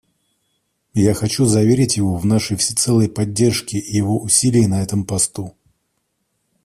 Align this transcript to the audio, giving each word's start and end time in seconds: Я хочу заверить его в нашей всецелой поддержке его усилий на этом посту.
Я 0.95 1.13
хочу 1.13 1.45
заверить 1.45 1.95
его 1.95 2.17
в 2.17 2.25
нашей 2.25 2.57
всецелой 2.57 3.07
поддержке 3.07 3.77
его 3.77 4.19
усилий 4.19 4.65
на 4.65 4.81
этом 4.81 5.05
посту. 5.05 5.55